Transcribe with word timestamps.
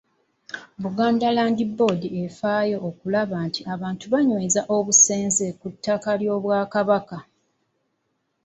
Buganda 0.83 1.27
Land 1.35 1.59
Board 1.77 2.01
efaayo 2.23 2.77
okulaba 2.89 3.35
nti 3.47 3.61
abantu 3.73 4.05
banyweza 4.13 4.61
obusenze 4.75 5.45
ku 5.59 5.67
ttaka 5.73 6.09
ly’Obwakabaka. 6.19 7.17